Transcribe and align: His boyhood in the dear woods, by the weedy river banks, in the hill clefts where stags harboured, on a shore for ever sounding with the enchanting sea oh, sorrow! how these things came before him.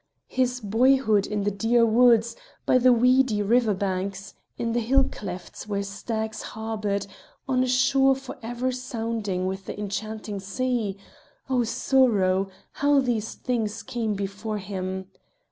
His 0.29 0.61
boyhood 0.61 1.27
in 1.27 1.43
the 1.43 1.51
dear 1.51 1.85
woods, 1.85 2.35
by 2.65 2.79
the 2.79 2.91
weedy 2.91 3.43
river 3.43 3.75
banks, 3.75 4.33
in 4.57 4.71
the 4.71 4.79
hill 4.79 5.03
clefts 5.03 5.67
where 5.67 5.83
stags 5.83 6.41
harboured, 6.41 7.05
on 7.47 7.61
a 7.61 7.67
shore 7.67 8.15
for 8.15 8.35
ever 8.41 8.71
sounding 8.71 9.45
with 9.45 9.65
the 9.67 9.79
enchanting 9.79 10.39
sea 10.39 10.97
oh, 11.51 11.63
sorrow! 11.65 12.49
how 12.71 12.99
these 12.99 13.35
things 13.35 13.83
came 13.83 14.15
before 14.15 14.57
him. 14.57 15.05